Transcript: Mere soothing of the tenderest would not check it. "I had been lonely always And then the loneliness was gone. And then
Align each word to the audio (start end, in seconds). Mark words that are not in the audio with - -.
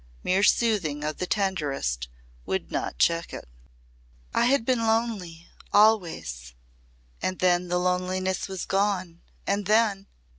Mere 0.23 0.41
soothing 0.41 1.03
of 1.03 1.17
the 1.17 1.27
tenderest 1.27 2.07
would 2.43 2.71
not 2.71 2.97
check 2.97 3.31
it. 3.31 3.47
"I 4.33 4.45
had 4.45 4.65
been 4.65 4.79
lonely 4.87 5.47
always 5.71 6.55
And 7.21 7.37
then 7.37 7.67
the 7.67 7.77
loneliness 7.77 8.47
was 8.47 8.65
gone. 8.65 9.21
And 9.45 9.67
then 9.67 10.07